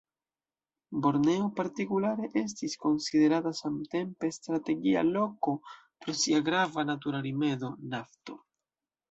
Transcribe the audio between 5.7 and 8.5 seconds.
pro sia grava natura rimedo; nafto.